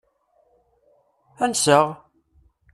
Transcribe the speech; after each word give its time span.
Ansa-aɣ? 1.43 1.87